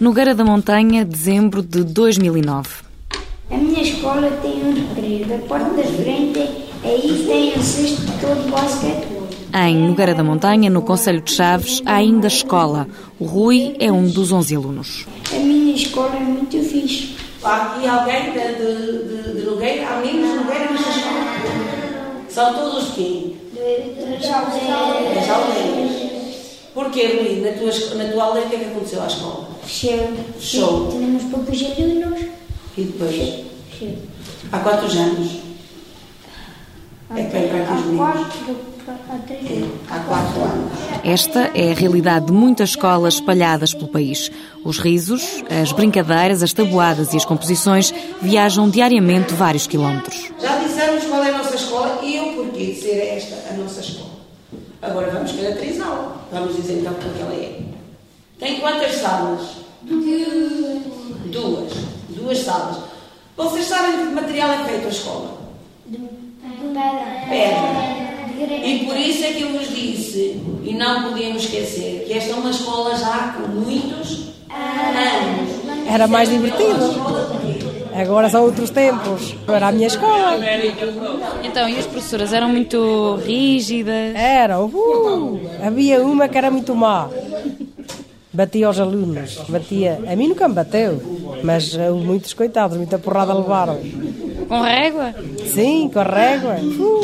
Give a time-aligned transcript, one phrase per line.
[0.00, 2.68] Nogueira da Montanha, dezembro de 2009.
[3.50, 5.26] A minha escola tem um recreio.
[5.26, 6.38] Da porta da frente,
[6.84, 9.26] aí tem um cesto todo de basquetebol.
[9.52, 12.86] Em Nogueira da Montanha, no Conselho de Chaves, há ainda escola.
[13.18, 15.04] O Rui é um dos 11 alunos.
[15.34, 17.16] A minha escola é muito fixe.
[17.42, 19.88] Há aqui alguém de, de, de, de Nogueira?
[19.88, 22.24] Há meninos de Nogueira nesta escola?
[22.28, 23.36] São todos quem?
[23.52, 26.08] Das aldeias.
[26.72, 27.40] Porquê, Rui?
[27.40, 29.47] Na tua, na tua aldeia, o que é que aconteceu à escola?
[29.68, 30.08] Fechou.
[30.38, 30.86] Fechou.
[30.92, 32.20] Temos poucos alunos.
[32.76, 33.14] E depois?
[33.70, 33.94] Fechou.
[34.50, 35.40] Há quantos anos?
[37.14, 37.96] É que vem para aqui os Há meninos.
[37.98, 38.56] quatro,
[39.10, 39.70] há três anos.
[39.90, 40.72] Há quatro anos.
[41.04, 44.30] Esta é a realidade de muitas escolas espalhadas pelo país.
[44.64, 50.30] Os risos, as brincadeiras, as tabuadas e as composições viajam diariamente vários quilómetros.
[50.40, 53.80] Já dissemos qual é a nossa escola e o porquê de ser esta a nossa
[53.80, 54.08] escola.
[54.80, 56.16] Agora vamos caracterizá-la.
[56.32, 57.67] Vamos dizer então como que ela é.
[58.38, 59.40] Tem quantas salas?
[59.82, 61.72] Duas.
[62.10, 62.78] Duas salas.
[63.36, 65.38] Vocês sabem de que material é feito a escola?
[67.28, 67.98] Pedra.
[68.64, 72.34] E por isso é que eu vos disse, e não podíamos esquecer, que esta é
[72.34, 75.88] uma escola já com muitos anos.
[75.88, 76.78] Era mais divertido.
[77.42, 77.68] de?
[78.00, 79.34] Agora são outros tempos.
[79.48, 80.38] Era a minha escola.
[81.42, 84.14] Então, e as professoras eram muito rígidas?
[84.14, 84.60] Era.
[84.60, 87.08] Uh, havia uma que era muito má.
[88.38, 89.42] Batia aos alunos.
[89.48, 89.98] Batia.
[90.06, 91.02] A mim nunca me bateu.
[91.42, 93.80] Mas muitos coitados, muita porrada levaram.
[94.48, 95.12] Com régua?
[95.44, 96.54] Sim, com régua.
[96.54, 97.00] Uh,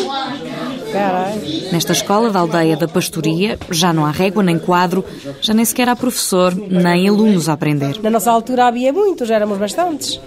[0.95, 1.41] caralho.
[1.73, 5.05] Nesta escola da aldeia da Pastoria já não há régua nem quadro,
[5.41, 8.01] já nem sequer há professor, nem alunos a aprender.
[8.03, 10.21] Na nossa altura havia muitos, éramos bastantes.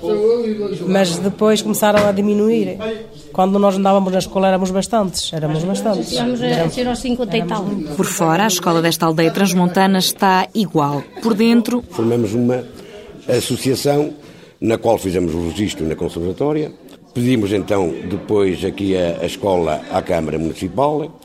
[0.88, 2.78] Mas depois começaram a diminuir.
[3.32, 5.32] Quando nós andávamos na escola éramos bastantes.
[5.32, 6.18] Éramos bastantes.
[6.18, 7.66] Aos 50 e tal.
[7.96, 11.04] Por fora, a escola desta aldeia transmontana está igual.
[11.22, 12.64] Por dentro, Formamos uma
[13.28, 14.14] associação
[14.60, 16.72] na qual fizemos o registro na conservatória.
[17.18, 21.20] Pedimos então depois aqui a, a escola à Câmara Municipal,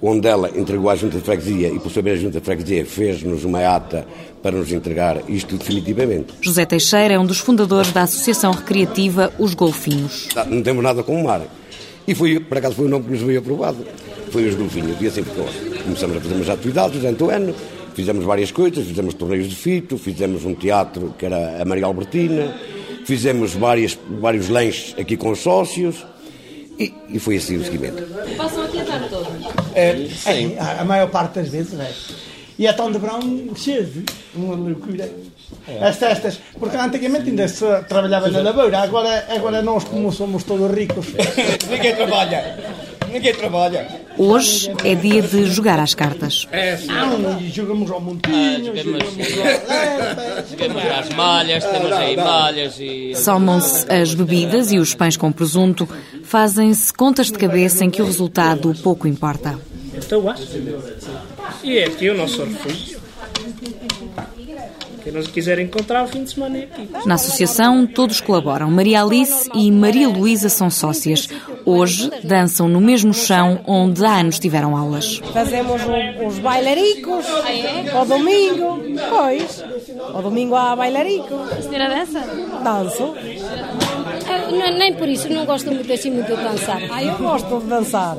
[0.00, 3.44] onde ela entregou à Junta de Freguesia e por saber a Junta de Freguesia fez-nos
[3.44, 4.06] uma ata
[4.42, 6.32] para nos entregar isto definitivamente.
[6.40, 10.28] José Teixeira é um dos fundadores da Associação Recreativa Os Golfinhos.
[10.32, 11.42] Tá, Não temos nada com o mar.
[12.08, 13.84] E foi, por acaso foi o nome que nos veio aprovado.
[14.30, 14.98] Foi os golfinhos.
[14.98, 15.44] E assim ficou.
[15.84, 17.54] Começamos a fazer umas atividades durante o ano.
[17.92, 18.86] Fizemos várias coisas.
[18.86, 19.98] Fizemos torneios de fito.
[19.98, 22.54] Fizemos um teatro que era a Maria Albertina.
[23.04, 26.04] Fizemos várias, vários lanches aqui com os sócios.
[26.78, 28.02] E, e foi assim o seguimento.
[28.36, 29.28] Passam aqui a tarde toda.
[29.74, 30.56] É, Sim.
[30.58, 31.92] A, a maior parte das vezes é.
[32.58, 34.04] E a Tom de Brown cheio,
[34.34, 35.10] uma loucura.
[35.80, 40.70] As festas, porque antigamente ainda se trabalhava na lavoura, agora, agora nós, como somos todos
[40.74, 41.06] ricos,
[41.70, 42.58] ninguém trabalha.
[43.12, 44.01] Ninguém trabalha.
[44.18, 46.46] Hoje é dia de jogar às cartas.
[46.86, 53.14] Não, e jogamos ao montinho, jogamos ao Temos as malhas, temos aí malhas e.
[53.14, 55.88] Somam-se as bebidas e os pães com presunto.
[56.24, 59.58] Fazem-se contas de cabeça em que o resultado pouco importa.
[59.94, 60.42] Então acho.
[61.62, 63.01] E é aqui o nosso refúgio.
[65.02, 66.88] Quem nos quiser encontrar o fim de semana é aqui.
[67.06, 68.70] Na associação, todos colaboram.
[68.70, 71.28] Maria Alice e Maria Luísa são sócias.
[71.64, 75.20] Hoje dançam no mesmo chão onde há anos tiveram aulas.
[75.32, 75.82] Fazemos
[76.26, 77.26] os bailaricos
[77.92, 78.80] ao domingo.
[79.10, 79.64] Pois,
[80.14, 81.34] ao domingo há bailarico.
[81.34, 82.20] A senhora dança?
[82.62, 83.14] Danço.
[84.58, 86.80] Não- nem por isso, não gosto muito assim muito de dançar.
[86.90, 88.16] Ah, eu gosto de dançar.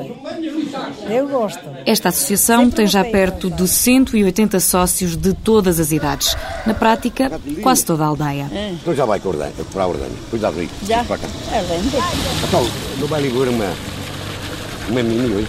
[1.09, 1.59] Eu gosto.
[1.85, 6.35] Esta associação tem já perto de 180 sócios de todas as idades.
[6.66, 8.49] Na prática, quase toda a aldeia.
[8.81, 10.11] Então já vai com a ordenha, para a ordenha.
[10.29, 10.73] Cuidado, Rico.
[10.85, 11.03] Já?
[11.03, 11.27] Para cá.
[11.51, 11.79] É bem.
[12.47, 12.67] Então,
[13.00, 13.73] não vai ligar uma,
[14.89, 15.47] uma mini hoje?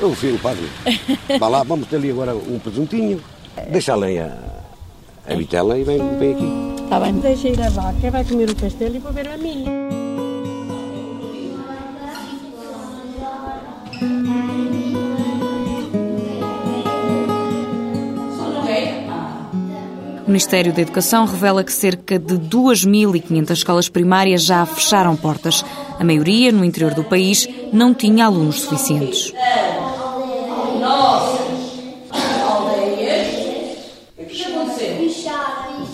[0.00, 0.68] Eu filho, padre.
[1.38, 3.20] Vá lá, vamos ter ali agora um presuntinho.
[3.70, 6.67] Deixa a, a vitela e vem, vem aqui.
[6.88, 7.20] Está bem.
[7.20, 9.70] Deixa ir a vaca, vai comer o castelo e vou ver a minha.
[20.26, 25.64] O Ministério da Educação revela que cerca de 2.500 escolas primárias já fecharam portas.
[25.98, 29.32] A maioria, no interior do país, não tinha alunos suficientes.
[30.80, 31.40] Nossas
[32.46, 33.28] aldeias.
[34.18, 34.98] O que aconteceu?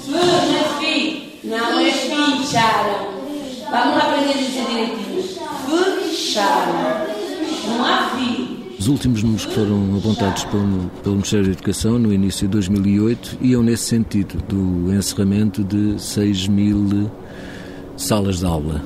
[0.09, 1.39] Não é fi.
[1.45, 3.07] Não é ficharam.
[3.71, 5.15] Vamos lá aprender a dizer direitinho.
[6.35, 6.73] Fecharam.
[7.69, 8.75] Não.
[8.77, 13.39] Os últimos números que foram apontados pelo, pelo Ministério da Educação no início de 2008
[13.41, 17.11] iam nesse sentido, do encerramento de 6 mil
[17.97, 18.83] salas de aula.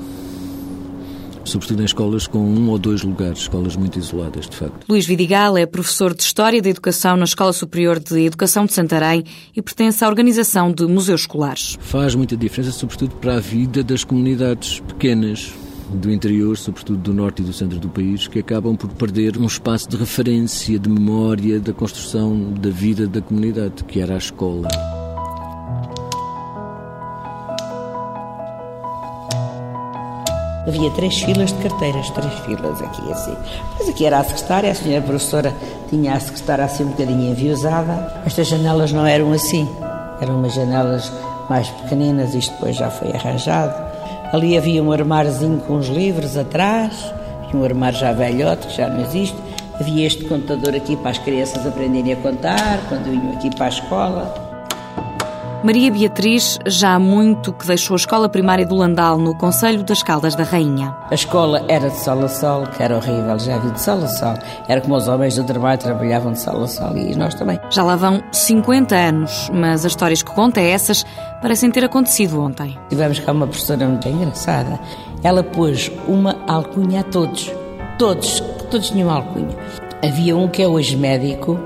[1.45, 4.85] sobretudo em escolas com um ou dois lugares, escolas muito isoladas, de facto.
[4.87, 9.25] Luís Vidigal é professor de História da Educação na Escola Superior de Educação de Santarém
[9.57, 11.79] e pertence à organização de museus escolares.
[11.81, 15.51] Faz muita diferença, sobretudo para a vida das comunidades pequenas,
[15.89, 19.47] do interior, sobretudo do norte e do centro do país, que acabam por perder um
[19.47, 24.69] espaço de referência, de memória da construção da vida da comunidade, que era a escola.
[30.69, 33.35] Havia três filas de carteiras, três filas aqui assim.
[33.79, 35.55] Mas aqui era a secretária, a senhora professora
[35.89, 38.23] tinha a secretária assim um bocadinho enviosada.
[38.27, 39.67] Estas janelas não eram assim,
[40.21, 41.11] eram umas janelas
[41.49, 43.89] mais pequeninas, isto depois já foi arranjado.
[44.33, 47.13] Ali havia um armáriozinho com os livros atrás,
[47.53, 49.37] e um armário já velhote, que já não existe.
[49.81, 53.69] Havia este contador aqui para as crianças aprenderem a contar, quando vinham aqui para a
[53.69, 54.48] escola.
[55.65, 60.05] Maria Beatriz já há muito que deixou a escola primária do Landal, no Conselho das
[60.05, 60.97] Caldas da Rainha.
[61.11, 64.07] A escola era de sol a sol, que era horrível, já vi de sol a
[64.07, 64.35] sol.
[64.69, 67.59] Era como os homens do trabalho trabalhavam de sol a sol e nós também.
[67.71, 71.05] Já lá vão 50 anos, mas as histórias que conta essas
[71.43, 72.79] parecem ter acontecido ontem.
[72.89, 74.79] Tivemos cá uma professora muito engraçada.
[75.25, 77.51] Ela pôs uma alcunha a todos.
[77.99, 78.39] Todos,
[78.71, 79.57] todos tinham alcunha.
[80.05, 81.59] Havia um que é hoje médico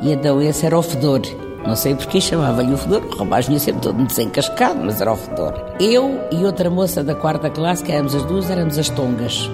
[0.00, 1.43] e então esse era o fedor.
[1.66, 5.16] Não sei porque chamava-lhe o fedor, o rapaz vinha sempre todo desencascado, mas era o
[5.16, 5.54] fedor.
[5.80, 9.50] Eu e outra moça da quarta classe, que éramos as duas, éramos as tongas.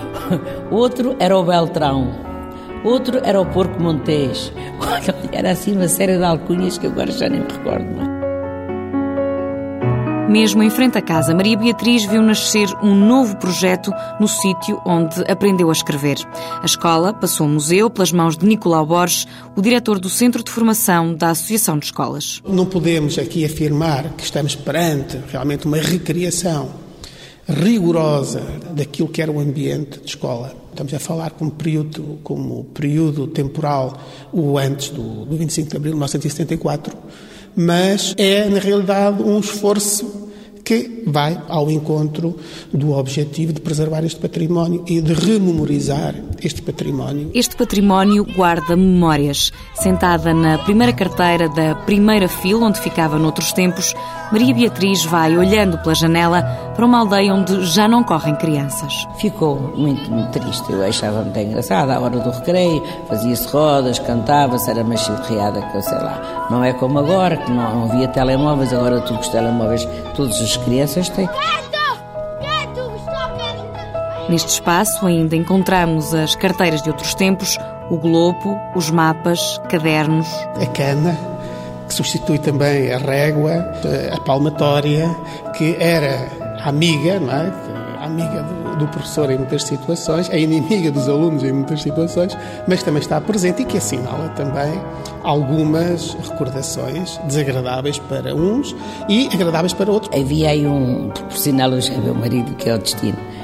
[0.70, 2.08] Outro era o Beltrão.
[2.84, 4.52] Outro era o Porco Montes.
[5.32, 8.15] Era assim uma série de alcunhas que agora já nem me recordo.
[10.28, 15.20] Mesmo em frente à casa, Maria Beatriz viu nascer um novo projeto no sítio onde
[15.30, 16.16] aprendeu a escrever.
[16.60, 19.24] A escola passou ao museu pelas mãos de Nicolau Borges,
[19.54, 22.42] o diretor do Centro de Formação da Associação de Escolas.
[22.44, 26.70] Não podemos aqui afirmar que estamos perante realmente uma recriação
[27.48, 28.42] rigorosa
[28.72, 30.52] daquilo que era o ambiente de escola.
[30.70, 33.96] Estamos a falar como período, como período temporal
[34.32, 36.96] o antes do, do 25 de abril de 1974
[37.56, 40.25] mas é, na realidade, um esforço
[40.66, 42.36] que vai ao encontro
[42.74, 47.30] do objetivo de preservar este património e de rememorizar este património.
[47.32, 49.52] Este património guarda memórias.
[49.76, 53.94] Sentada na primeira carteira da primeira fila, onde ficava noutros tempos,
[54.32, 56.42] Maria Beatriz vai olhando pela janela
[56.74, 59.06] para uma aldeia onde já não correm crianças.
[59.20, 60.72] Ficou muito, muito triste.
[60.72, 61.90] Eu achava muito engraçado.
[61.90, 66.48] À hora do recreio, fazia-se rodas, cantava-se, era mais chilreada que eu sei lá.
[66.50, 69.86] Não é como agora, que não, não havia telemóveis, agora tudo os telemóveis,
[70.16, 71.28] todas as crianças têm.
[74.28, 77.56] Neste espaço ainda encontramos as carteiras de outros tempos,
[77.90, 80.26] o globo, os mapas, cadernos.
[80.60, 81.16] A cana,
[81.86, 83.72] que substitui também a régua,
[84.12, 85.08] a palmatória,
[85.56, 86.28] que era
[86.64, 87.52] amiga, não é?
[88.00, 92.36] amiga do, do, professor em muitas situações, é inimiga dos alunos em muitas situações,
[92.66, 94.80] mas também está presente e que assinala também
[95.22, 98.74] algumas recordações desagradáveis para uns
[99.08, 100.18] e agradáveis para outros.
[100.18, 103.35] Havia aí um, sinal, eu já meu marido, que é o destino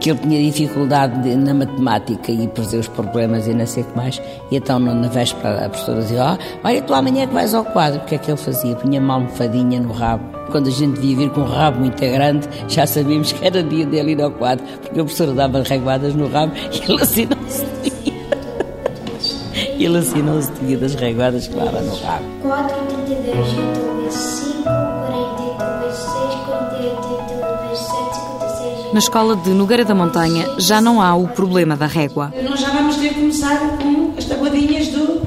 [0.00, 3.96] que ele tinha dificuldade na matemática e fazer os problemas e não sei o que
[3.96, 4.22] mais.
[4.50, 8.00] E então, na véspera, a professora dizia: oh, Olha, tu amanhã que vais ao quadro.
[8.00, 8.74] O que é que ele fazia?
[8.76, 10.24] Punha uma almofadinha no rabo.
[10.50, 13.86] Quando a gente devia vir com um rabo muito grande, já sabíamos que era dia
[13.86, 17.48] dele ir ao quadro, porque a professora dava reguadas no rabo e ele assim não
[17.48, 18.12] se tinha.
[19.78, 22.24] ele assim não se tinha das reguadas que dava no rabo.
[22.42, 25.01] 4, 32, 5,
[28.92, 32.30] Na escola de Nogueira da Montanha já não há o problema da régua.
[32.44, 35.22] Nós já vamos ter que começar com as tabuadinhas do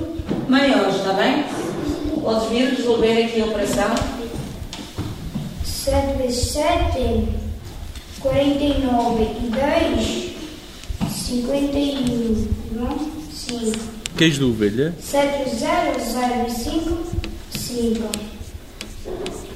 [0.48, 1.44] maior, está bem?
[2.22, 3.96] Podes vir resolver aqui a operação.
[5.64, 7.28] 7 vezes 7,
[8.20, 9.52] 49 e
[11.00, 13.00] 2, 51, não?
[13.32, 13.78] 5.
[14.16, 14.94] Queijo de ovelha.
[15.00, 16.98] 7 vezes 0, 0 vezes 5,
[17.50, 18.10] 5.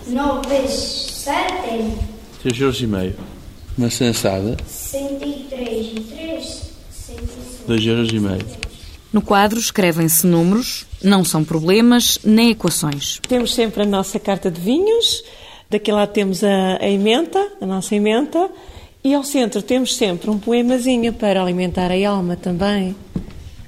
[0.07, 1.93] 9 vezes 7,
[2.41, 3.15] 3 euros e meio.
[3.77, 4.57] Uma sensada.
[4.67, 6.45] 103 e 3,
[6.91, 7.29] 106.
[7.67, 8.45] 2 euros e meio.
[9.11, 13.19] No quadro escrevem-se números, não são problemas nem equações.
[13.27, 15.23] Temos sempre a nossa carta de vinhos,
[15.69, 18.49] daqui lá temos a, a emenda, a nossa emenda,
[19.03, 22.95] e ao centro temos sempre um poemazinho para alimentar a alma também.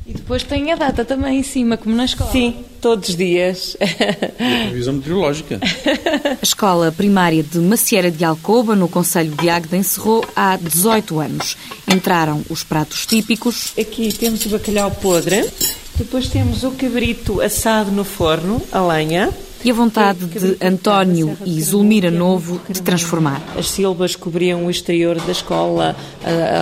[0.05, 2.31] E depois tem a data também em cima, como na escola.
[2.31, 3.77] Sim, todos os dias.
[3.79, 5.59] E a revisão meteorológica.
[5.61, 11.55] A escola primária de Macieira de Alcoba, no Conselho de Águeda, encerrou há 18 anos.
[11.87, 13.73] Entraram os pratos típicos.
[13.79, 15.47] Aqui temos o bacalhau podre,
[15.95, 19.29] depois temos o cabrito assado no forno, a lenha,
[19.63, 23.41] e a vontade de António e Zulmira Novo de transformar.
[23.57, 25.95] As silvas cobriam o exterior da escola,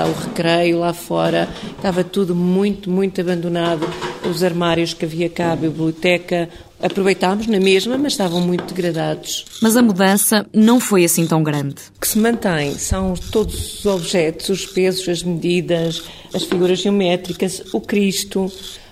[0.07, 3.87] o recreio lá fora, estava tudo muito, muito abandonado.
[4.29, 6.49] Os armários que havia cá, a biblioteca,
[6.81, 9.45] aproveitámos na mesma, mas estavam muito degradados.
[9.61, 11.75] Mas a mudança não foi assim tão grande.
[11.95, 16.03] O que se mantém são todos os objetos, os pesos, as medidas,
[16.33, 18.51] as figuras geométricas, o Cristo,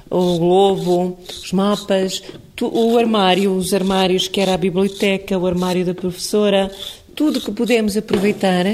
[0.10, 2.24] o globo, os mapas,
[2.62, 6.72] o armário, os armários que era a biblioteca, o armário da professora,
[7.16, 8.66] tudo que pudemos aproveitar,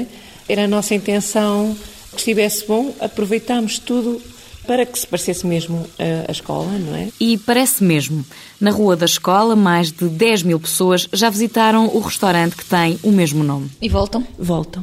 [0.48, 1.76] era a nossa intenção
[2.12, 4.20] que estivesse bom, aproveitámos tudo
[4.66, 7.08] para que se parecesse mesmo a, a, escola, não é?
[7.20, 8.24] E parece mesmo.
[8.60, 12.98] Na rua da escola, mais de 10 mil pessoas já visitaram o restaurante que tem
[13.02, 13.70] o mesmo nome.
[13.80, 14.26] E voltam?
[14.38, 14.82] Voltam.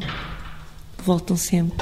[1.03, 1.77] Voltam sempre.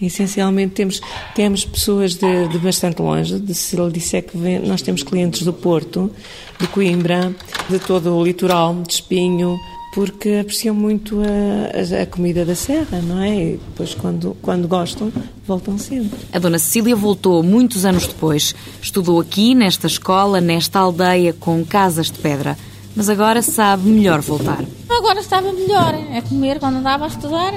[0.00, 1.00] Essencialmente temos,
[1.34, 5.42] temos pessoas de, de bastante longe, de, se ele disser que vem, nós temos clientes
[5.42, 6.10] do Porto,
[6.58, 7.34] de Coimbra,
[7.70, 9.56] de todo o litoral, de Espinho,
[9.94, 13.36] porque apreciam muito a, a, comida da serra, não é?
[13.36, 15.12] E depois, quando, quando gostam,
[15.46, 16.18] voltam sempre.
[16.32, 18.54] A dona Cecília voltou muitos anos depois.
[18.82, 22.58] Estudou aqui, nesta escola, nesta aldeia com casas de pedra.
[22.96, 24.64] Mas agora sabe melhor voltar.
[24.88, 27.52] Agora estava melhor a comer quando andava a estudar.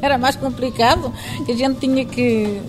[0.02, 1.12] Era mais complicado,
[1.44, 2.60] que a gente tinha que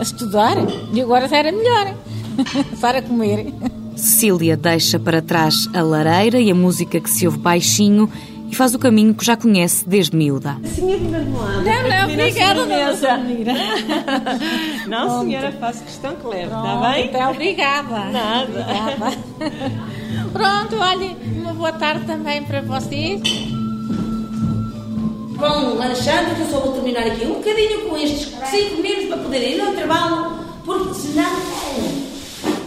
[0.00, 0.56] estudar
[0.92, 1.94] e agora era melhor
[2.72, 3.52] estar a comer.
[3.96, 8.10] Cecília deixa para trás a lareira e a música que se ouve baixinho
[8.50, 10.56] e faz o caminho que já conhece desde miúda.
[10.64, 11.62] Senhora Marmoada.
[11.62, 13.58] Não, não, obrigada, dona
[14.88, 17.08] Não, senhora, faço questão que leve, está bem?
[17.08, 18.04] Até obrigada.
[18.10, 18.44] Nada.
[18.44, 19.18] Obrigada.
[20.32, 23.20] Pronto, olha, uma boa tarde também para vocês.
[25.40, 29.16] Vão lanchando, que eu só vou terminar aqui um bocadinho com estes cinco minutos para
[29.16, 31.30] poderem ir ao intervalo, porque senão.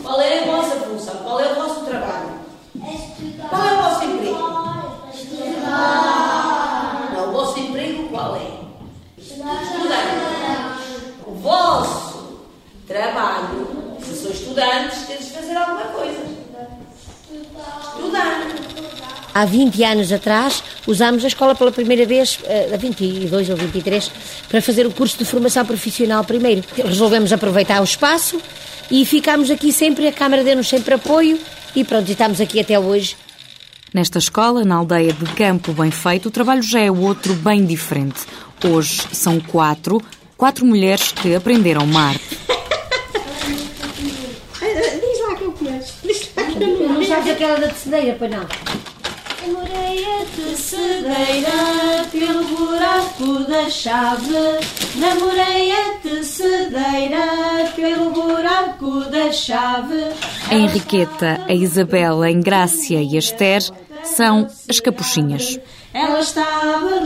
[0.02, 1.16] Qual é a vossa função?
[1.18, 2.30] Qual é o vosso trabalho?
[3.48, 4.40] Qual é o vosso emprego?
[7.14, 9.22] Não, o vosso emprego qual é?
[9.22, 9.74] Estudante.
[11.28, 12.40] O vosso
[12.88, 16.26] trabalho, se são estudantes, tens de fazer alguma coisa.
[17.84, 19.23] Estudar.
[19.34, 22.40] Há 20 anos atrás, usámos a escola pela primeira vez,
[22.72, 24.12] há 22 ou 23,
[24.48, 26.64] para fazer o curso de formação profissional primeiro.
[26.76, 28.40] Resolvemos aproveitar o espaço
[28.92, 31.40] e ficámos aqui sempre, a Câmara deu-nos sempre apoio
[31.76, 33.16] e pronto, estamos aqui até hoje.
[33.92, 38.22] Nesta escola, na aldeia de Campo Bem Feito, o trabalho já é outro bem diferente.
[38.64, 40.02] Hoje são quatro,
[40.38, 42.16] quatro mulheres que aprenderam mar.
[44.60, 45.94] Diz lá que eu conheço.
[46.60, 48.48] Não sabes aquela da tecedeira, para não?
[49.46, 54.32] Namorei a tecedeira pelo buraco da chave.
[54.96, 60.14] Namorei a tecedeira pelo buraco da chave.
[60.50, 63.62] A Henriqueta, a Isabela, a Engrácia e a Esther
[64.04, 65.60] são as capuchinhas.
[65.94, 67.04] Ela estava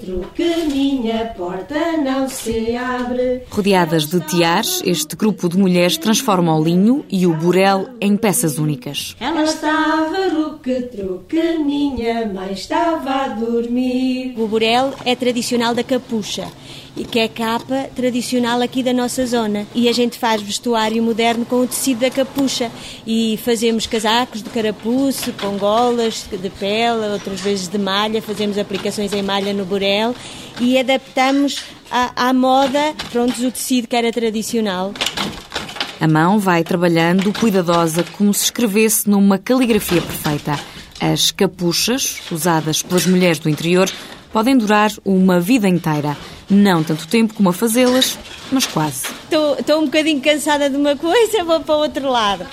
[0.00, 3.42] truque, minha porta não se abre.
[3.50, 8.58] Rodeadas de tiares, este grupo de mulheres transforma o linho e o burel em peças
[8.58, 9.16] únicas.
[9.18, 10.30] Ela estava
[10.92, 14.34] truque, minha mãe estava a dormir.
[14.36, 16.46] O burel é tradicional da capucha
[17.04, 19.66] que é capa tradicional aqui da nossa zona.
[19.74, 22.70] E a gente faz vestuário moderno com o tecido da capucha
[23.06, 29.12] e fazemos casacos de carapuço, com golas de pele, outras vezes de malha, fazemos aplicações
[29.12, 30.14] em malha no burel
[30.60, 34.92] e adaptamos à, à moda, pronto, o tecido que era tradicional.
[36.00, 40.58] A mão vai trabalhando cuidadosa como se escrevesse numa caligrafia perfeita.
[41.00, 43.90] As capuchas, usadas pelas mulheres do interior,
[44.32, 46.16] podem durar uma vida inteira.
[46.50, 48.18] Não tanto tempo como a fazê-las,
[48.50, 49.04] mas quase.
[49.30, 52.44] Estou um bocadinho cansada de uma coisa, vou para o outro lado.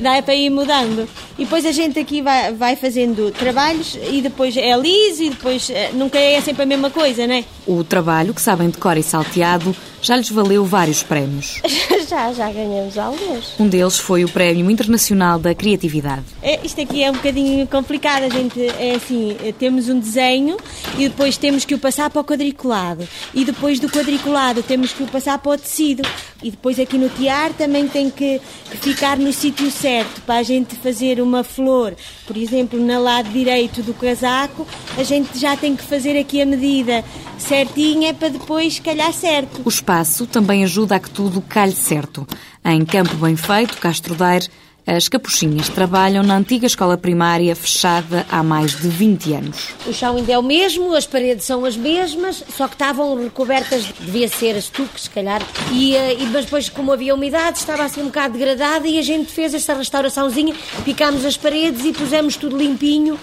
[0.00, 1.08] Dá é para ir mudando.
[1.38, 5.70] E depois a gente aqui vai, vai fazendo trabalhos e depois é liso e depois
[5.70, 7.44] eh, nunca é sempre a mesma coisa, não é?
[7.64, 11.60] O trabalho, que sabem de cor e salteado, já lhes valeu vários prémios.
[12.08, 13.58] já, já ganhamos alguns.
[13.58, 16.24] Um deles foi o Prémio Internacional da Criatividade.
[16.42, 18.24] É, isto aqui é um bocadinho complicado.
[18.24, 20.56] A gente, é assim, temos um desenho
[20.96, 23.06] e depois temos que o passar para o quadriculado.
[23.34, 26.02] E depois do quadriculado temos que o passar para o tecido.
[26.42, 28.40] E depois aqui no tiar também tem que,
[28.80, 31.94] ficar no sítio certo para a gente fazer uma flor.
[32.26, 36.46] Por exemplo, no lado direito do casaco, a gente já tem que fazer aqui a
[36.46, 37.04] medida
[37.38, 39.62] certinha para depois calhar certo.
[39.64, 42.28] O espaço também ajuda a que tudo calhe certo.
[42.62, 44.46] Em Campo Bem Feito, Castro Daire,
[44.88, 49.68] As capuchinhas trabalham na antiga escola primária fechada há mais de 20 anos.
[49.86, 53.84] O chão ainda é o mesmo, as paredes são as mesmas, só que estavam recobertas,
[54.00, 58.00] devia ser estuque, se calhar, e, eh, e, mas depois, como havia umidade, estava assim
[58.00, 60.54] um bocado degradada e a gente fez essa restauraçãozinha,
[60.86, 63.20] picámos as paredes e pusemos tudo limpinho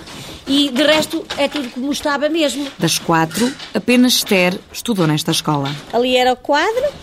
[0.47, 2.67] e de resto é tudo como estava mesmo.
[2.77, 5.75] Das quatro, apenas Esther estudou nesta escola.
[5.91, 6.93] Ali era o quadro,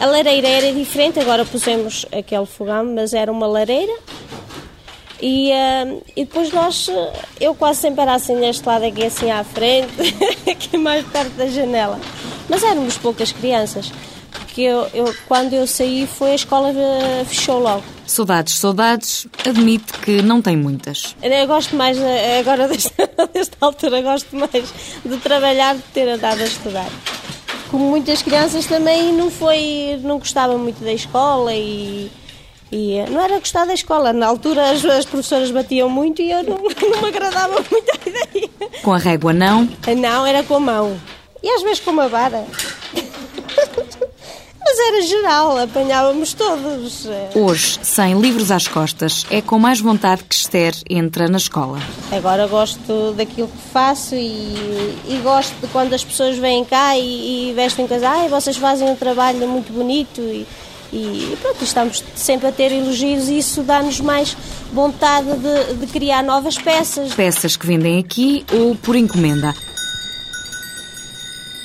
[0.00, 3.92] a lareira era diferente, agora pusemos aquele fogão, mas era uma lareira.
[5.20, 6.88] E, uh, e depois nós,
[7.38, 9.92] eu quase sempre era assim neste lado aqui assim à frente,
[10.50, 12.00] aqui mais perto da janela.
[12.48, 13.92] Mas éramos poucas crianças,
[14.30, 17.84] porque eu, eu, quando eu saí foi a escola uh, fechou logo.
[18.06, 21.14] Saudades, saudades, admite que não tem muitas.
[21.22, 21.98] Eu gosto mais,
[22.40, 24.72] agora desta, desta altura, gosto mais
[25.04, 26.88] de trabalhar do que ter andado a estudar
[27.70, 32.10] como muitas crianças também não foi, não gostava muito da escola e,
[32.70, 34.12] e não era gostar da escola.
[34.12, 36.56] Na altura as, as professoras batiam muito e eu não,
[36.90, 38.50] não me agradava muito a ideia.
[38.82, 39.68] Com a régua não?
[39.96, 41.00] Não, era com a mão.
[41.42, 42.44] E às vezes com uma vara.
[44.70, 47.04] Mas era geral, apanhávamos todos.
[47.34, 51.80] Hoje, sem livros às costas, é com mais vontade que Esther entra na escola.
[52.12, 57.50] Agora gosto daquilo que faço e, e gosto de quando as pessoas vêm cá e,
[57.50, 60.46] e vestem casais, vocês fazem um trabalho muito bonito e,
[60.92, 64.36] e pronto, estamos sempre a ter elogios e isso dá-nos mais
[64.72, 67.12] vontade de, de criar novas peças.
[67.12, 69.52] Peças que vendem aqui ou por encomenda.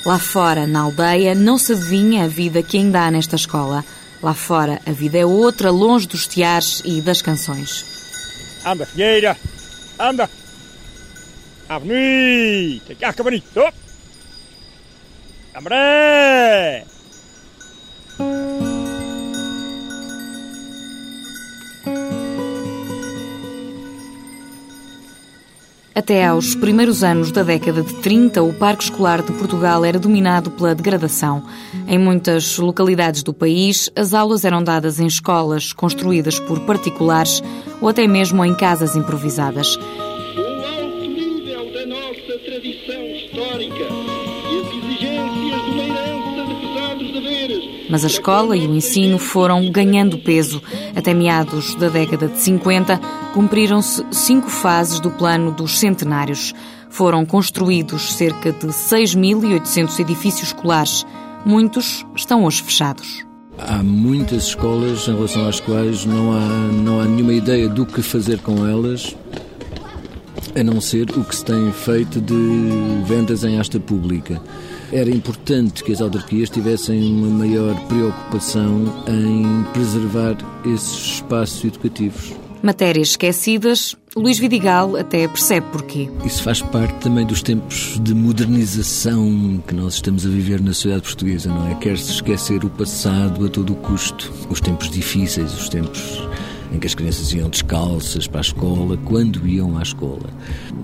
[0.06, 3.84] Lá fora, na aldeia, não se adivinha a vida que ainda há nesta escola.
[4.22, 7.84] Lá fora, a vida é outra, longe dos tiares e das canções.
[8.64, 9.36] Anda, filheira!
[9.98, 10.30] Anda!
[11.68, 12.96] Ah, bonito!
[13.02, 13.60] Ah, que bonito!
[15.52, 16.86] Amoré!
[25.96, 30.50] Até aos primeiros anos da década de 30, o Parque Escolar de Portugal era dominado
[30.50, 31.42] pela degradação.
[31.88, 37.42] Em muitas localidades do país, as aulas eram dadas em escolas construídas por particulares
[37.80, 39.78] ou até mesmo em casas improvisadas.
[47.88, 50.62] Mas a escola e o ensino foram ganhando peso.
[50.94, 52.98] Até meados da década de 50,
[53.32, 56.54] cumpriram-se cinco fases do plano dos centenários.
[56.90, 61.04] Foram construídos cerca de 6.800 edifícios escolares.
[61.44, 63.26] Muitos estão hoje fechados.
[63.58, 68.02] Há muitas escolas em relação às quais não há, não há nenhuma ideia do que
[68.02, 69.16] fazer com elas,
[70.54, 72.34] a não ser o que se tem feito de
[73.04, 74.40] vendas em asta pública.
[74.92, 82.32] Era importante que as autarquias tivessem uma maior preocupação em preservar esses espaços educativos.
[82.62, 86.08] Matérias esquecidas, Luís Vidigal até percebe porquê.
[86.24, 91.02] Isso faz parte também dos tempos de modernização que nós estamos a viver na sociedade
[91.02, 91.74] portuguesa, não é?
[91.74, 96.26] Quer-se esquecer o passado a todo o custo, os tempos difíceis, os tempos
[96.72, 100.28] em que as crianças iam descalças para a escola, quando iam à escola.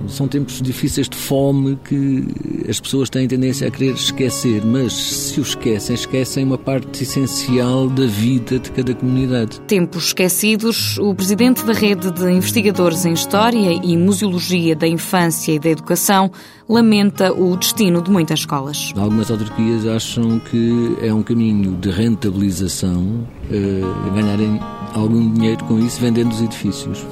[0.09, 2.27] São tempos difíceis de fome que
[2.69, 7.89] as pessoas têm tendência a querer esquecer, mas se o esquecem, esquecem uma parte essencial
[7.89, 9.61] da vida de cada comunidade.
[9.63, 15.59] Tempos esquecidos, o presidente da rede de investigadores em História e Museologia da Infância e
[15.59, 16.31] da Educação
[16.69, 18.93] lamenta o destino de muitas escolas.
[18.97, 24.59] Algumas autarquias acham que é um caminho de rentabilização uh, ganharem
[24.95, 27.05] algum dinheiro com isso vendendo os edifícios.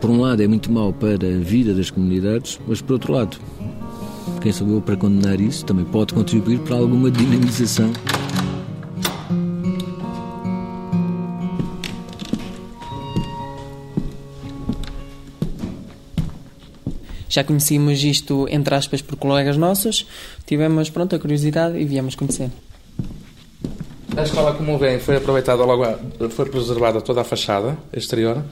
[0.00, 3.36] Por um lado é muito mau para a vida das comunidades, mas por outro lado,
[4.40, 7.92] quem sou eu para condenar isso também pode contribuir para alguma dinamização.
[17.28, 20.06] Já conhecíamos isto, entre aspas, por colegas nossos,
[20.46, 22.48] tivemos, pronto, a curiosidade e viemos conhecer.
[24.16, 25.84] A escola, como vem, foi aproveitada logo,
[26.30, 28.42] foi preservada toda a fachada exterior.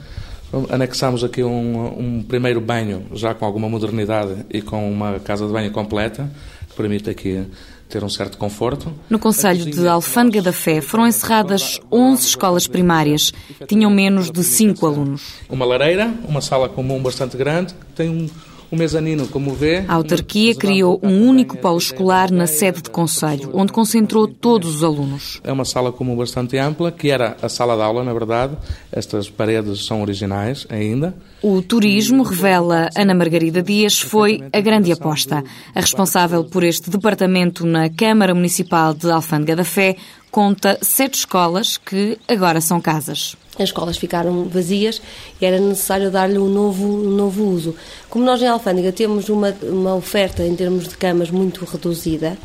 [0.69, 5.53] Anexamos aqui um, um, primeiro banho, já com alguma modernidade e com uma casa de
[5.53, 6.29] banho completa,
[6.69, 7.45] que permite aqui
[7.89, 8.93] ter um certo conforto.
[9.09, 13.31] No Conselho de Alfândega da Fé foram encerradas 11 escolas primárias.
[13.67, 15.21] Tinham menos de 5 alunos.
[15.49, 18.29] Uma lareira, uma sala comum bastante grande, tem um
[18.73, 19.85] o mezanino, como vê.
[19.87, 24.83] A autarquia criou um único polo escolar na sede de Conselho, onde concentrou todos os
[24.83, 25.39] alunos.
[25.43, 28.57] É uma sala comum bastante ampla, que era a sala de aula, na verdade.
[28.91, 31.15] Estas paredes são originais ainda.
[31.43, 35.43] O turismo, revela Ana Margarida Dias, foi a grande aposta.
[35.75, 39.97] A responsável por este departamento na Câmara Municipal de Alfândega da Fé
[40.33, 43.35] conta sete escolas que agora são casas.
[43.55, 44.99] As escolas ficaram vazias
[45.39, 47.75] e era necessário dar-lhe um novo, um novo uso.
[48.09, 52.35] Como nós em Alfândega temos uma, uma oferta em termos de camas muito reduzida,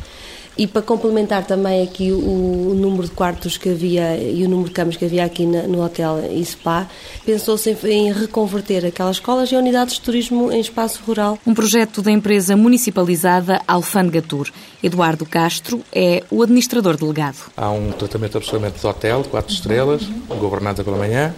[0.59, 4.67] e para complementar também aqui o, o, número de quartos que havia e o número
[4.67, 6.85] de camas que havia aqui na, no hotel e spa,
[7.25, 11.39] pensou-se em, em, reconverter aquelas escolas em unidades de turismo em espaço rural.
[11.47, 14.49] Um projeto da empresa municipalizada Alfândega Tour.
[14.83, 17.49] Eduardo Castro é o administrador delegado.
[17.55, 21.33] Há um tratamento absolutamente de hotel, quatro estrelas, governado pela manhã.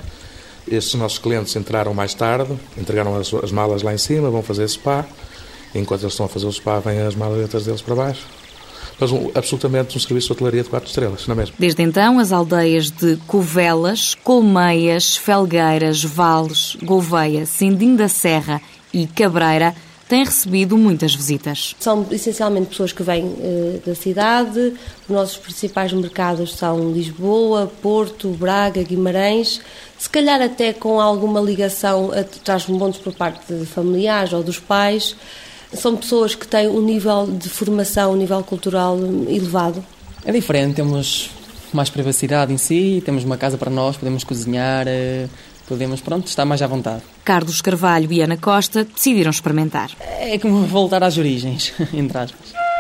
[0.67, 4.67] Estes nossos clientes entraram mais tarde, entregaram as, as malas lá em cima, vão fazer
[4.67, 5.05] spa.
[5.75, 8.40] Enquanto eles estão a fazer o spa, vêm as maletas deles para baixo
[9.01, 11.55] mas um, absolutamente um serviço de hotelaria de quatro estrelas, não é mesmo?
[11.57, 18.61] Desde então, as aldeias de Covelas, Colmeias, Felgueiras, Vales, Gouveia, Sindim da Serra
[18.93, 19.75] e Cabreira
[20.07, 21.73] têm recebido muitas visitas.
[21.79, 24.73] São essencialmente pessoas que vêm uh, da cidade,
[25.07, 29.61] os nossos principais mercados são Lisboa, Porto, Braga, Guimarães,
[29.97, 32.11] se calhar até com alguma ligação,
[32.43, 35.15] traz montes por parte de familiares ou dos pais,
[35.73, 39.84] são pessoas que têm um nível de formação, um nível cultural elevado?
[40.25, 41.29] É diferente, temos
[41.73, 45.27] mais privacidade em si, temos uma casa para nós, podemos cozinhar, eh,
[45.67, 47.01] podemos, pronto, estar mais à vontade.
[47.23, 49.91] Carlos Carvalho e Ana Costa decidiram experimentar.
[49.99, 52.70] É como voltar às origens, entre aspas.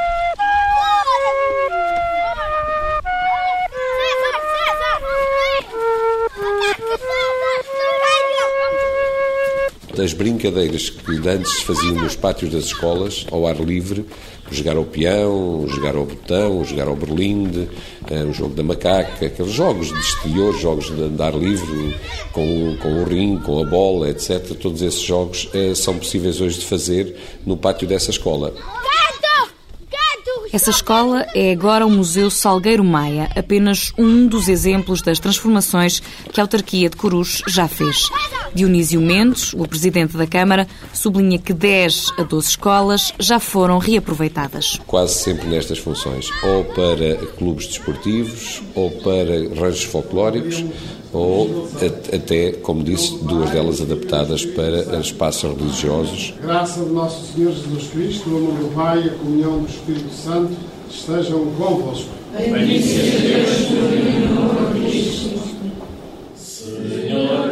[10.01, 14.03] Das brincadeiras que antes faziam nos pátios das escolas, ao ar livre,
[14.49, 17.69] jogar ao peão, jogar ao botão, jogar ao berlinde,
[18.09, 21.95] uh, o jogo da macaca, aqueles jogos de exterior, jogos de andar livre,
[22.31, 24.55] com, com o rim, com a bola, etc.
[24.59, 28.55] Todos esses jogos uh, são possíveis hoje de fazer no pátio dessa escola.
[30.53, 36.41] Essa escola é agora o Museu Salgueiro Maia, apenas um dos exemplos das transformações que
[36.41, 38.09] a autarquia de Corus já fez.
[38.53, 44.77] Dionísio Mendes, o presidente da Câmara, sublinha que 10 a 12 escolas já foram reaproveitadas.
[44.85, 50.65] Quase sempre nestas funções, ou para clubes desportivos, ou para ranchos folclóricos,
[51.13, 51.67] ou
[52.13, 56.33] até, como disse, duas delas adaptadas para espaços religiosos.
[56.41, 60.13] Graça de nosso Senhor Jesus Cristo, o amor do Pai e a comunhão do Espírito
[60.13, 60.53] Santo
[60.89, 62.09] estejam convosco.
[62.37, 63.49] Bendito Deus
[64.35, 65.41] por Cristo.
[66.35, 67.51] Senhor,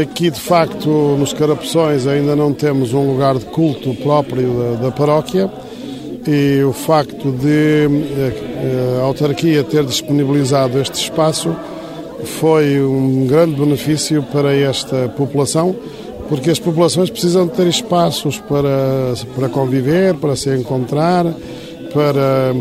[0.00, 0.88] Aqui, de facto,
[1.18, 5.50] nos Carapuções ainda não temos um lugar de culto próprio da, da paróquia
[6.28, 11.56] e o facto de eh, a autarquia ter disponibilizado este espaço
[12.22, 15.74] foi um grande benefício para esta população,
[16.28, 21.24] porque as populações precisam de ter espaços para, para conviver, para se encontrar,
[21.94, 22.54] para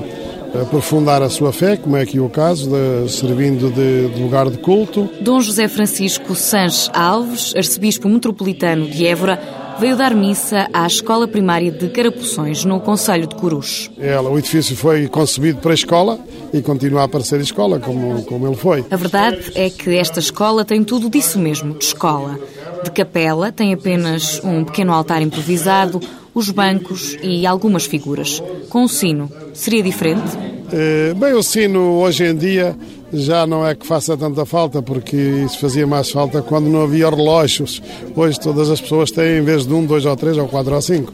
[0.61, 4.59] aprofundar a sua fé, como é aqui o caso, de, servindo de, de, lugar de
[4.59, 5.09] culto.
[5.19, 11.71] Dom José Francisco Sanches Alves, arcebispo metropolitano de Évora, veio dar missa à escola primária
[11.71, 13.91] de Carapuções, no Conselho de Corus.
[13.99, 16.19] Ela, o edifício foi concebido para a escola
[16.53, 18.85] e continua a aparecer escola, como, como ele foi.
[18.89, 22.39] A verdade é que esta escola tem tudo disso mesmo, de escola.
[22.83, 25.99] De capela, tem apenas um pequeno altar improvisado,
[26.33, 28.41] os bancos e algumas figuras.
[28.69, 30.56] Com o sino, seria diferente?
[30.71, 32.75] Eh, bem, o sino hoje em dia
[33.13, 37.09] já não é que faça tanta falta, porque isso fazia mais falta quando não havia
[37.09, 37.81] relógios.
[38.15, 40.81] Hoje todas as pessoas têm, em vez de um, dois ou três, ou quatro ou
[40.81, 41.13] cinco.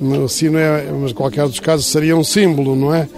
[0.00, 3.08] O sino é, mas qualquer dos casos seria um símbolo, não é?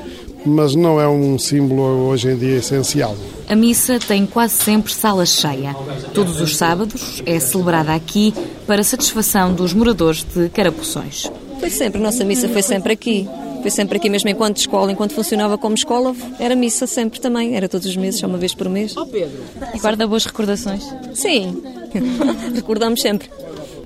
[0.45, 3.17] Mas não é um símbolo hoje em dia essencial.
[3.49, 5.75] A missa tem quase sempre sala cheia.
[6.15, 8.33] Todos os sábados é celebrada aqui
[8.67, 11.31] para satisfação dos moradores de Carapuções.
[11.59, 13.29] Foi sempre, a nossa missa foi sempre aqui.
[13.67, 17.69] Foi sempre aqui mesmo enquanto escola, enquanto funcionava como escola, era missa sempre também, era
[17.69, 18.97] todos os meses, só uma vez por mês.
[18.97, 19.43] Oh Pedro!
[19.75, 20.85] E guarda boas recordações?
[21.13, 21.61] Sim,
[22.55, 23.29] recordamos sempre.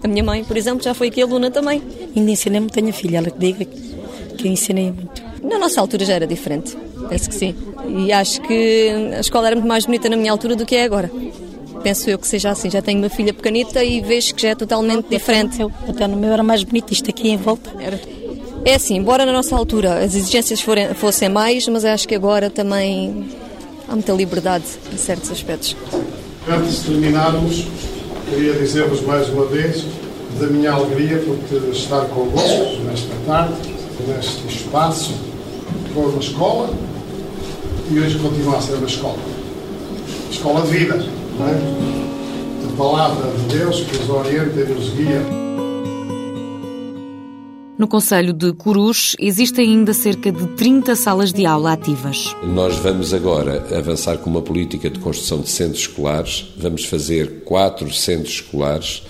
[0.05, 1.83] A minha mãe, por exemplo, já foi aqui aluna também.
[2.15, 5.23] Ainda ensinei muito a minha filha, ela que diga que eu ensinei muito.
[5.43, 6.77] Na nossa altura já era diferente,
[7.09, 7.55] penso que sim.
[7.89, 10.85] E acho que a escola era muito mais bonita na minha altura do que é
[10.85, 11.11] agora.
[11.83, 12.69] Penso eu que seja assim.
[12.69, 15.57] Já tenho uma filha pequenita e vejo que já é totalmente diferente.
[15.89, 17.73] Até no meu era mais bonito, isto aqui em volta.
[17.81, 18.20] Era.
[18.65, 22.51] É assim, embora na nossa altura as exigências forem, fossem mais, mas acho que agora
[22.51, 23.31] também
[23.89, 25.75] há muita liberdade em certos aspectos.
[26.47, 27.67] Antes de terminarmos,
[28.29, 29.85] queria dizer-vos mais uma vez
[30.39, 31.39] da minha alegria por
[31.73, 33.55] estar convosco nesta tarde,
[34.07, 35.15] neste espaço,
[35.95, 36.71] foi uma escola
[37.91, 39.19] e hoje continua a ser uma escola.
[40.31, 41.05] Escola de vida,
[41.39, 42.73] não é?
[42.73, 45.50] A palavra de Deus que nos orienta e nos guia.
[47.81, 52.37] No Conselho de Corus existem ainda cerca de 30 salas de aula ativas.
[52.43, 56.53] Nós vamos agora avançar com uma política de construção de centros escolares.
[56.59, 59.03] Vamos fazer quatro centros escolares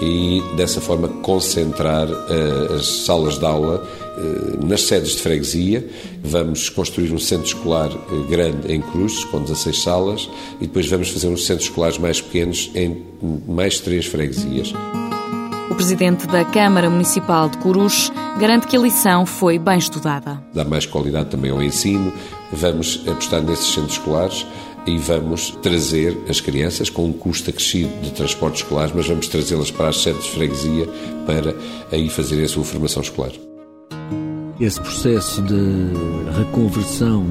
[0.00, 5.86] e dessa forma concentrar uh, as salas de aula uh, nas sedes de freguesia.
[6.22, 10.30] Vamos construir um centro escolar uh, grande em Cruz, com 16 salas,
[10.62, 13.04] e depois vamos fazer uns centros escolares mais pequenos em
[13.46, 14.72] mais três freguesias.
[15.70, 20.42] O presidente da Câmara Municipal de Corus garante que a lição foi bem estudada.
[20.52, 22.12] Dá mais qualidade também ao ensino.
[22.52, 24.46] Vamos apostar nesses centros escolares
[24.86, 29.70] e vamos trazer as crianças com um custo acrescido de transportes escolares, mas vamos trazê-las
[29.70, 30.86] para as sedes de freguesia
[31.26, 31.54] para
[31.90, 33.32] aí fazerem a sua formação escolar.
[34.60, 35.54] Esse processo de
[36.38, 37.26] reconversão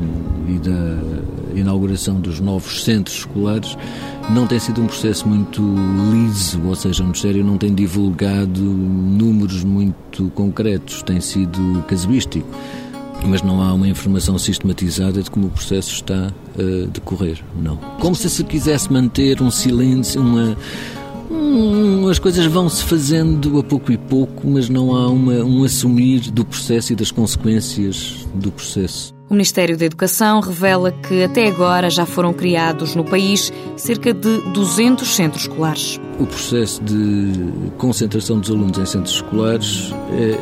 [0.48, 3.78] e da inauguração dos novos centros escolares
[4.32, 5.62] não tem sido um processo muito
[6.12, 12.48] liso, ou seja, o Ministério não tem divulgado números muito concretos, tem sido casuístico,
[13.26, 17.78] mas não há uma informação sistematizada de como o processo está a decorrer, não.
[18.00, 20.58] Como se se quisesse manter um silêncio, uma
[21.34, 26.30] Hum, as coisas vão-se fazendo a pouco e pouco, mas não há uma, um assumir
[26.30, 29.13] do processo e das consequências do processo.
[29.30, 34.38] O Ministério da Educação revela que até agora já foram criados no país cerca de
[34.52, 36.00] 200 centros escolares.
[36.20, 40.38] O processo de concentração dos alunos em centros escolares é,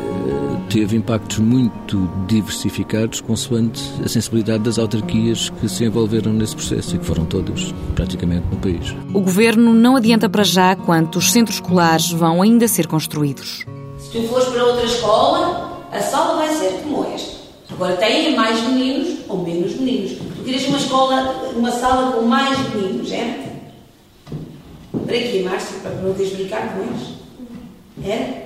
[0.68, 6.98] teve impactos muito diversificados consoante a sensibilidade das autarquias que se envolveram nesse processo e
[6.98, 8.94] que foram todas praticamente no país.
[9.14, 13.64] O governo não adianta para já quantos centros escolares vão ainda ser construídos.
[13.98, 17.31] Se tu fores para outra escola, a sala vai ser como esta.
[17.72, 20.12] Agora, tem mais meninos ou menos meninos.
[20.12, 23.52] Tu querias uma escola, uma sala com mais meninos, é?
[24.92, 25.80] Para quê, Márcio?
[25.80, 27.08] Para poderes brincar com eles?
[28.04, 28.42] É?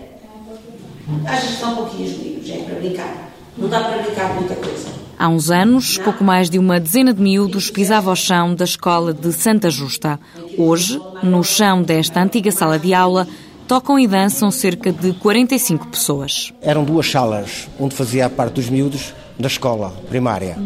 [1.27, 2.57] Achas que são pouquinhos meninos, é?
[2.59, 3.31] Para brincar.
[3.59, 4.97] Não dá para brincar muita coisa.
[5.19, 9.15] Há uns anos, pouco mais de uma dezena de miúdos pisava o chão da escola
[9.15, 10.21] de Santa Justa.
[10.59, 13.27] Hoje, no chão desta antiga sala de aula,
[13.67, 16.53] tocam e dançam cerca de 45 pessoas.
[16.63, 20.57] Eram duas salas, onde fazia a parte dos miúdos da escola primária.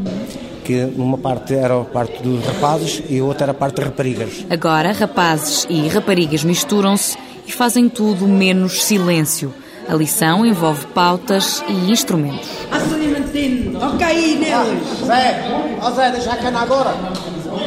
[0.65, 3.83] Que numa parte era a parte dos rapazes e a outra era a parte de
[3.83, 4.47] raparigas.
[4.49, 9.53] Agora, rapazes e raparigas misturam-se e fazem tudo menos silêncio.
[9.89, 12.49] A lição envolve pautas e instrumentos.
[12.71, 15.07] Ok, neles.
[15.07, 15.43] Zé,
[15.81, 16.95] ó Zé, deixa a cana agora.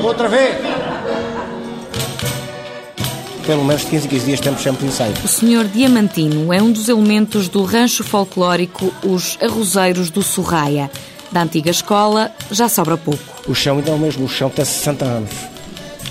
[0.02, 0.56] Outra vez
[3.46, 5.14] pelo menos de 15 em 15 dias temos sempre ensaio.
[5.24, 10.90] O Senhor Diamantino é um dos elementos do rancho folclórico Os Arrozeiros do Sorraia.
[11.32, 13.22] Da antiga escola já sobra pouco.
[13.48, 15.32] O chão ainda é o mesmo, o chão tem 60 anos.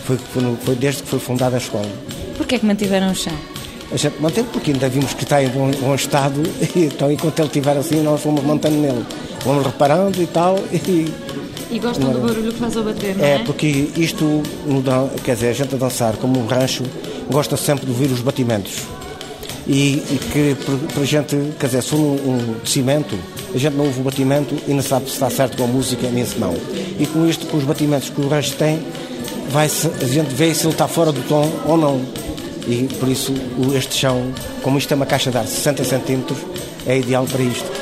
[0.05, 1.89] Foi, foi, foi desde que foi fundada a escola.
[2.37, 3.33] Porquê é que mantiveram o chão?
[3.93, 6.43] A gente mantém porque ainda vimos que está em bom, bom estado
[6.75, 9.05] e então enquanto ele estiver assim nós vamos mantendo nele.
[9.45, 11.13] Vamos reparando e tal e
[11.73, 13.35] e gostam do barulho que faz ao bater, não é?
[13.37, 13.67] É, porque
[13.97, 14.43] isto,
[15.25, 16.85] quer dizer, a gente a dançar como um rancho,
[17.31, 18.83] gosta sempre de ouvir os batimentos.
[19.67, 20.57] E, e que
[20.93, 23.17] para a gente, quer dizer, se for um, um cimento,
[23.55, 26.09] a gente não ouve o batimento e não sabe se está certo com a música,
[26.11, 26.55] nem se não.
[26.99, 28.81] E com isto, com os batimentos que o rancho tem,
[29.51, 32.01] vai a gente vê se ele está fora do tom ou não.
[32.67, 33.33] E por isso
[33.77, 34.33] este chão,
[34.63, 36.39] como isto é uma caixa de ar de 60 centímetros,
[36.87, 37.82] é ideal para isto.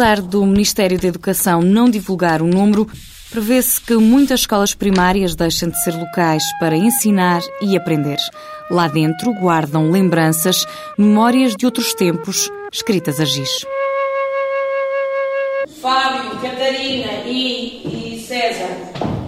[0.00, 2.90] Apesar do Ministério da Educação não divulgar o número,
[3.30, 8.16] prevê-se que muitas escolas primárias deixem de ser locais para ensinar e aprender.
[8.70, 10.64] Lá dentro guardam lembranças,
[10.96, 13.66] memórias de outros tempos, escritas a giz.
[15.82, 18.70] Fábio, Catarina e, e César,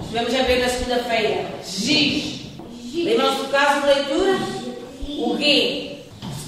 [0.00, 1.50] estivemos a ver na segunda-feira.
[1.66, 2.46] Giz.
[2.94, 4.38] Lembram-se do caso de leitura?
[5.18, 5.98] O quê?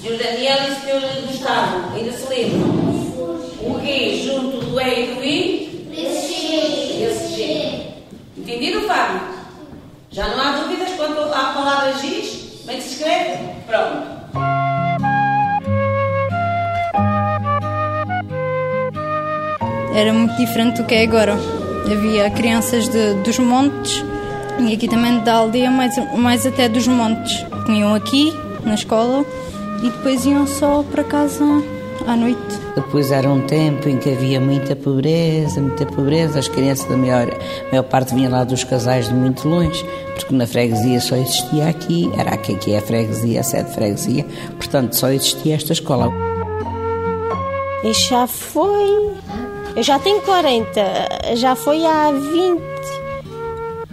[0.01, 2.84] Senhor Daniel e Senhor Gustavo, ainda se lembram?
[3.85, 5.65] Junto do E e do I?
[7.35, 7.81] G.
[8.35, 9.21] Entendido, Fábio?
[10.09, 12.61] Já não há dúvidas quanto à palavra giz?
[12.61, 13.37] Como é que se escreve?
[13.67, 14.07] Pronto.
[19.93, 21.37] Era muito diferente do que é agora.
[21.85, 24.03] Havia crianças de, dos montes
[24.67, 27.45] e aqui também da aldeia, mais, mais até dos montes.
[27.67, 29.23] Vinham aqui, na escola,
[29.83, 31.74] e depois iam só para casa
[32.07, 32.39] à noite.
[32.75, 36.39] Depois era um tempo em que havia muita pobreza, muita pobreza.
[36.39, 40.33] As crianças, da maior, a maior parte vinha lá dos casais de muito longe, porque
[40.33, 44.25] na freguesia só existia aqui, era aqui, aqui é a freguesia, a sede freguesia,
[44.57, 46.11] portanto só existia esta escola.
[47.83, 49.13] E já foi.
[49.75, 52.61] Eu já tenho 40, já foi há 20.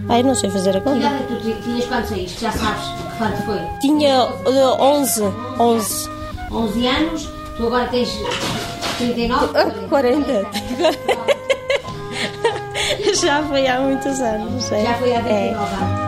[0.09, 1.09] Ai, não sei fazer a conta.
[1.27, 2.27] Tu tinhas quantos aí?
[2.27, 2.83] Já sabes?
[3.17, 3.59] Quanto foi?
[3.81, 5.23] Tinha uh, 11.
[5.59, 6.09] 11.
[6.51, 8.09] 11 anos, tu agora tens
[8.97, 9.87] 39?
[9.89, 10.45] 40.
[13.15, 14.71] Já foi há muitos anos.
[14.71, 14.83] é.
[14.83, 15.49] Já foi há 29 É.
[15.53, 16.02] anos.